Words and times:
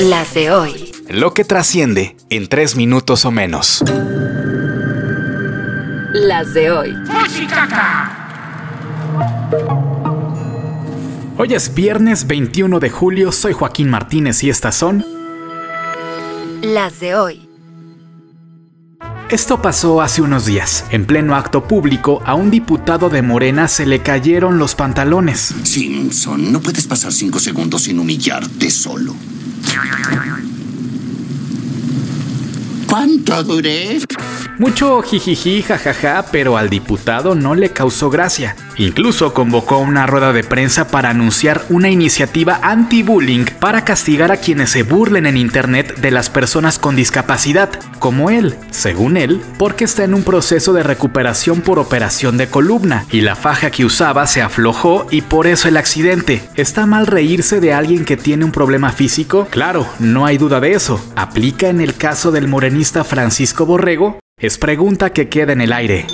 Las 0.00 0.34
de 0.34 0.50
hoy. 0.50 0.92
Lo 1.08 1.34
que 1.34 1.44
trasciende 1.44 2.16
en 2.28 2.48
tres 2.48 2.74
minutos 2.74 3.24
o 3.24 3.30
menos. 3.30 3.82
Las 6.12 6.52
de 6.52 6.72
hoy. 6.72 6.96
Hoy 11.38 11.54
es 11.54 11.74
viernes 11.74 12.26
21 12.26 12.80
de 12.80 12.90
julio, 12.90 13.30
soy 13.30 13.52
Joaquín 13.52 13.88
Martínez 13.88 14.42
y 14.42 14.50
estas 14.50 14.74
son 14.74 15.04
Las 16.62 16.98
de 16.98 17.14
hoy. 17.14 17.48
Esto 19.30 19.62
pasó 19.62 20.02
hace 20.02 20.22
unos 20.22 20.46
días. 20.46 20.84
En 20.90 21.06
pleno 21.06 21.36
acto 21.36 21.68
público, 21.68 22.20
a 22.26 22.34
un 22.34 22.50
diputado 22.50 23.10
de 23.10 23.22
Morena 23.22 23.68
se 23.68 23.86
le 23.86 24.00
cayeron 24.00 24.58
los 24.58 24.74
pantalones. 24.74 25.54
Simpson, 25.62 26.52
no 26.52 26.60
puedes 26.60 26.86
pasar 26.86 27.12
cinco 27.12 27.38
segundos 27.38 27.82
sin 27.82 27.98
humillarte 28.00 28.70
solo. 28.70 29.14
¿Cuánto 32.88 33.42
duré? 33.42 33.98
Mucho 34.56 35.02
jijiji, 35.02 35.62
jajaja, 35.62 36.26
pero 36.30 36.56
al 36.56 36.70
diputado 36.70 37.34
no 37.34 37.56
le 37.56 37.70
causó 37.70 38.08
gracia. 38.08 38.54
Incluso 38.76 39.34
convocó 39.34 39.78
una 39.78 40.06
rueda 40.06 40.32
de 40.32 40.44
prensa 40.44 40.86
para 40.86 41.10
anunciar 41.10 41.64
una 41.70 41.90
iniciativa 41.90 42.60
anti-bullying 42.62 43.46
para 43.58 43.84
castigar 43.84 44.30
a 44.30 44.36
quienes 44.36 44.70
se 44.70 44.84
burlen 44.84 45.26
en 45.26 45.36
internet 45.36 45.96
de 45.96 46.12
las 46.12 46.30
personas 46.30 46.78
con 46.78 46.94
discapacidad, 46.94 47.68
como 47.98 48.30
él, 48.30 48.54
según 48.70 49.16
él, 49.16 49.42
porque 49.58 49.84
está 49.84 50.04
en 50.04 50.14
un 50.14 50.22
proceso 50.22 50.72
de 50.72 50.84
recuperación 50.84 51.60
por 51.60 51.80
operación 51.80 52.36
de 52.36 52.48
columna 52.48 53.06
y 53.10 53.22
la 53.22 53.34
faja 53.34 53.72
que 53.72 53.84
usaba 53.84 54.24
se 54.28 54.40
aflojó 54.40 55.08
y 55.10 55.22
por 55.22 55.48
eso 55.48 55.66
el 55.66 55.76
accidente. 55.76 56.48
¿Está 56.54 56.86
mal 56.86 57.08
reírse 57.08 57.58
de 57.58 57.74
alguien 57.74 58.04
que 58.04 58.16
tiene 58.16 58.44
un 58.44 58.52
problema 58.52 58.92
físico? 58.92 59.48
Claro, 59.50 59.84
no 59.98 60.26
hay 60.26 60.38
duda 60.38 60.60
de 60.60 60.74
eso. 60.74 61.04
¿Aplica 61.16 61.68
en 61.70 61.80
el 61.80 61.96
caso 61.96 62.30
del 62.30 62.46
morenista 62.46 63.02
Francisco 63.02 63.66
Borrego? 63.66 64.20
Es 64.36 64.58
pregunta 64.58 65.12
que 65.12 65.28
queda 65.28 65.52
en 65.52 65.60
el 65.60 65.72
aire. 65.72 66.06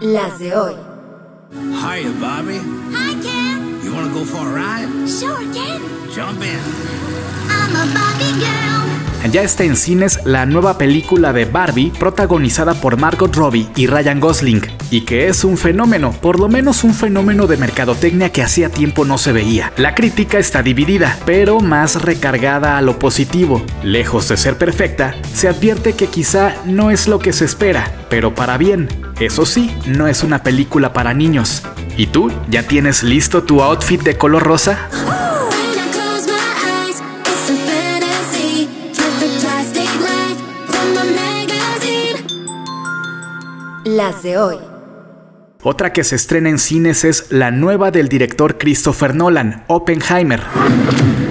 Las 0.00 0.38
de 0.38 0.56
hoy. 0.56 0.74
Hiya, 1.52 2.10
Bobby. 2.18 2.58
Hi, 2.94 3.14
Ken. 3.22 3.80
You 3.84 3.92
wanna 3.94 4.12
go 4.12 4.24
for 4.24 4.40
a 4.40 4.54
ride? 4.54 5.06
Sure, 5.06 5.36
Ken. 5.52 5.82
Jump 6.14 6.42
in. 6.42 6.58
I'm 7.50 7.76
a 7.76 7.84
Barbie 7.92 8.40
girl. 8.40 8.81
Ya 9.30 9.42
está 9.42 9.64
en 9.64 9.76
cines 9.76 10.18
la 10.24 10.46
nueva 10.46 10.78
película 10.78 11.32
de 11.32 11.44
Barbie 11.44 11.92
protagonizada 11.98 12.74
por 12.74 12.98
Margot 12.98 13.34
Robbie 13.34 13.68
y 13.76 13.86
Ryan 13.86 14.20
Gosling, 14.20 14.60
y 14.90 15.02
que 15.02 15.28
es 15.28 15.44
un 15.44 15.56
fenómeno, 15.56 16.12
por 16.12 16.38
lo 16.38 16.48
menos 16.48 16.84
un 16.84 16.92
fenómeno 16.92 17.46
de 17.46 17.56
mercadotecnia 17.56 18.30
que 18.30 18.42
hacía 18.42 18.68
tiempo 18.68 19.04
no 19.04 19.18
se 19.18 19.32
veía. 19.32 19.72
La 19.76 19.94
crítica 19.94 20.38
está 20.38 20.62
dividida, 20.62 21.18
pero 21.24 21.60
más 21.60 22.02
recargada 22.02 22.76
a 22.76 22.82
lo 22.82 22.98
positivo. 22.98 23.64
Lejos 23.82 24.28
de 24.28 24.36
ser 24.36 24.58
perfecta, 24.58 25.14
se 25.32 25.48
advierte 25.48 25.94
que 25.94 26.08
quizá 26.08 26.54
no 26.66 26.90
es 26.90 27.06
lo 27.08 27.18
que 27.18 27.32
se 27.32 27.44
espera, 27.44 27.90
pero 28.10 28.34
para 28.34 28.58
bien. 28.58 28.88
Eso 29.20 29.46
sí, 29.46 29.74
no 29.86 30.08
es 30.08 30.24
una 30.24 30.42
película 30.42 30.92
para 30.92 31.14
niños. 31.14 31.62
¿Y 31.96 32.06
tú? 32.06 32.30
¿Ya 32.48 32.64
tienes 32.64 33.02
listo 33.02 33.44
tu 33.44 33.62
outfit 33.62 34.02
de 34.02 34.18
color 34.18 34.42
rosa? 34.42 34.88
Las 43.84 44.22
de 44.22 44.38
hoy. 44.38 44.58
Otra 45.60 45.92
que 45.92 46.04
se 46.04 46.14
estrena 46.14 46.48
en 46.48 46.60
cines 46.60 47.04
es 47.04 47.32
la 47.32 47.50
nueva 47.50 47.90
del 47.90 48.08
director 48.08 48.56
Christopher 48.56 49.12
Nolan, 49.12 49.64
Oppenheimer. 49.66 50.40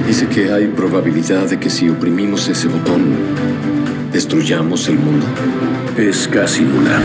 Dice 0.06 0.28
que 0.28 0.52
hay 0.52 0.68
probabilidad 0.68 1.46
de 1.46 1.58
que 1.58 1.70
si 1.70 1.88
oprimimos 1.88 2.50
ese 2.50 2.68
botón, 2.68 3.16
destruyamos 4.12 4.90
el 4.90 5.00
mundo. 5.00 5.26
Es 5.96 6.28
casi 6.28 6.64
nula. 6.64 7.00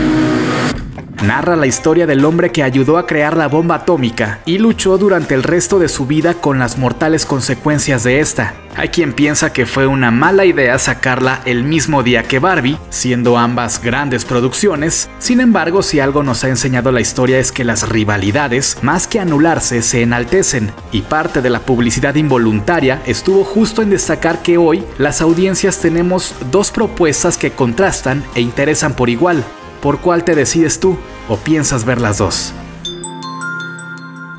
Narra 1.23 1.55
la 1.55 1.65
historia 1.65 2.05
del 2.05 2.23
hombre 2.25 2.51
que 2.51 2.61
ayudó 2.61 2.97
a 2.97 3.07
crear 3.07 3.35
la 3.35 3.47
bomba 3.47 3.75
atómica 3.75 4.39
y 4.45 4.59
luchó 4.59 4.99
durante 4.99 5.33
el 5.33 5.41
resto 5.41 5.79
de 5.79 5.89
su 5.89 6.05
vida 6.05 6.35
con 6.35 6.59
las 6.59 6.77
mortales 6.77 7.25
consecuencias 7.25 8.03
de 8.03 8.19
esta. 8.19 8.53
Hay 8.75 8.89
quien 8.89 9.13
piensa 9.13 9.51
que 9.51 9.65
fue 9.65 9.87
una 9.87 10.11
mala 10.11 10.45
idea 10.45 10.77
sacarla 10.77 11.41
el 11.45 11.63
mismo 11.63 12.03
día 12.03 12.21
que 12.21 12.37
Barbie, 12.37 12.77
siendo 12.91 13.35
ambas 13.35 13.81
grandes 13.81 14.25
producciones. 14.25 15.09
Sin 15.17 15.41
embargo, 15.41 15.81
si 15.81 15.99
algo 15.99 16.21
nos 16.21 16.43
ha 16.43 16.49
enseñado 16.49 16.91
la 16.91 17.01
historia 17.01 17.39
es 17.39 17.51
que 17.51 17.63
las 17.63 17.89
rivalidades, 17.89 18.77
más 18.83 19.07
que 19.07 19.19
anularse, 19.19 19.81
se 19.81 20.03
enaltecen, 20.03 20.71
y 20.91 21.01
parte 21.01 21.41
de 21.41 21.49
la 21.49 21.61
publicidad 21.61 22.13
involuntaria 22.13 23.01
estuvo 23.07 23.43
justo 23.43 23.81
en 23.81 23.89
destacar 23.89 24.43
que 24.43 24.59
hoy 24.59 24.83
las 24.99 25.21
audiencias 25.21 25.79
tenemos 25.79 26.35
dos 26.51 26.69
propuestas 26.69 27.37
que 27.37 27.51
contrastan 27.51 28.23
e 28.35 28.41
interesan 28.41 28.93
por 28.93 29.09
igual. 29.09 29.43
¿Por 29.87 30.01
cuál 30.01 30.25
te 30.25 30.35
decides 30.35 30.81
tú 30.81 30.97
o 31.29 31.37
piensas 31.37 31.85
ver 31.85 32.01
las 32.01 32.17
dos? 32.17 32.51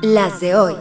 Las 0.03 0.39
de 0.41 0.53
hoy. 0.53 0.75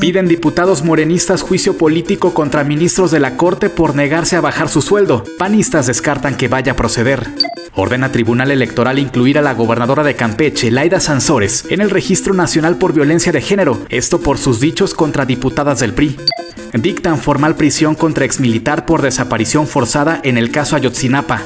Piden 0.00 0.28
diputados 0.28 0.82
morenistas 0.82 1.42
juicio 1.42 1.76
político 1.76 2.32
contra 2.32 2.64
ministros 2.64 3.10
de 3.10 3.20
la 3.20 3.36
Corte 3.36 3.68
por 3.68 3.94
negarse 3.94 4.36
a 4.36 4.40
bajar 4.40 4.70
su 4.70 4.80
sueldo. 4.80 5.22
Panistas 5.38 5.88
descartan 5.88 6.38
que 6.38 6.48
vaya 6.48 6.72
a 6.72 6.76
proceder. 6.76 7.28
Ordena 7.80 8.12
Tribunal 8.12 8.50
Electoral 8.50 8.98
incluir 8.98 9.38
a 9.38 9.42
la 9.42 9.54
gobernadora 9.54 10.02
de 10.02 10.14
Campeche, 10.14 10.70
Laida 10.70 11.00
Sansores, 11.00 11.64
en 11.70 11.80
el 11.80 11.88
Registro 11.88 12.34
Nacional 12.34 12.76
por 12.76 12.92
Violencia 12.92 13.32
de 13.32 13.40
Género, 13.40 13.80
esto 13.88 14.20
por 14.20 14.36
sus 14.36 14.60
dichos 14.60 14.92
contra 14.92 15.24
diputadas 15.24 15.80
del 15.80 15.94
PRI. 15.94 16.14
Dictan 16.74 17.18
formal 17.18 17.56
prisión 17.56 17.94
contra 17.94 18.26
exmilitar 18.26 18.84
por 18.84 19.00
desaparición 19.00 19.66
forzada 19.66 20.20
en 20.24 20.36
el 20.36 20.50
caso 20.50 20.76
Ayotzinapa. 20.76 21.40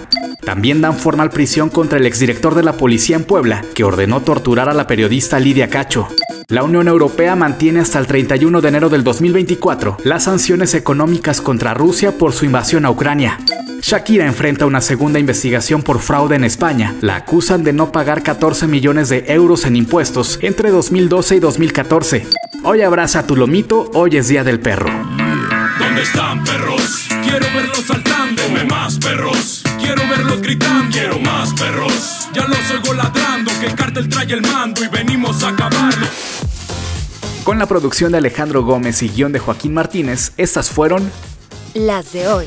También 0.45 0.81
dan 0.81 0.97
formal 0.97 1.31
prisión 1.31 1.71
contra 1.71 2.01
el 2.01 2.07
exdirector 2.07 2.57
de 2.57 2.65
la 2.65 2.73
policía 2.73 3.15
en 3.15 3.23
Puebla, 3.23 3.65
que 3.73 3.85
ordenó 3.85 4.21
torturar 4.23 4.69
a 4.69 4.75
la 4.75 4.89
periodista 4.89 5.39
Lidia 5.39 5.69
Cacho. 5.69 6.09
La 6.49 6.65
Unión 6.65 6.89
Europea 6.89 7.37
mantiene 7.37 7.79
hasta 7.79 8.01
el 8.01 8.09
31 8.09 8.61
de 8.61 8.69
enero 8.69 8.89
del 8.89 9.05
2024 9.05 9.99
las 10.03 10.25
sanciones 10.25 10.75
económicas 10.75 11.41
contra 11.41 11.75
Rusia 11.75 12.19
por 12.19 12.33
su 12.33 12.45
invasión 12.45 12.85
a 12.87 12.91
Ucrania. 12.91 13.39
Shakira 13.87 14.25
enfrenta 14.25 14.65
una 14.65 14.81
segunda 14.81 15.19
investigación 15.19 15.83
por 15.83 16.01
fraude 16.01 16.37
en 16.37 16.45
España. 16.45 16.95
La 17.03 17.17
acusan 17.17 17.65
de 17.65 17.75
no 17.75 17.93
pagar 17.93 18.23
14 18.23 18.67
millones 18.67 19.11
de 19.11 19.27
euros 19.29 19.67
en 19.67 19.77
impuestos 19.77 20.39
entre 20.41 20.71
2012 20.71 21.37
y 21.37 21.41
2014. 21.41 22.27
Hoy 22.63 22.81
abraza 22.81 23.27
tu 23.27 23.37
lomito, 23.37 23.91
hoy 23.93 24.17
es 24.17 24.29
Día 24.29 24.43
del 24.43 24.59
Perro. 24.59 24.89
¿Dónde 25.79 26.01
están 26.01 26.43
perros? 26.45 27.09
Quiero 27.25 27.45
verlos 27.55 27.85
saltando. 27.87 28.43
Más 28.71 28.99
perros. 28.99 29.63
Quiero 29.79 30.01
verlos 30.09 30.41
gritando. 30.41 30.91
Quiero 30.91 31.19
más 31.19 31.53
perros. 31.53 32.29
Ya 32.33 32.47
los 32.47 32.71
oigo 32.71 32.95
ladrando. 32.95 33.53
Que 33.61 33.67
el 33.67 33.75
cártel 33.75 34.09
trae 34.09 34.33
el 34.33 34.41
mando 34.41 34.83
y 34.83 34.89
venimos 34.89 35.43
a 35.43 35.51
acabarlo. 35.51 36.07
Con 37.45 37.59
la 37.59 37.67
producción 37.67 38.13
de 38.13 38.19
Alejandro 38.19 38.63
Gómez 38.63 39.03
y 39.03 39.11
guion 39.11 39.33
de 39.33 39.41
Joaquín 39.41 39.75
Martínez, 39.75 40.33
estas 40.39 40.71
fueron 40.71 41.11
Las 41.75 42.15
de 42.15 42.29
hoy. 42.29 42.47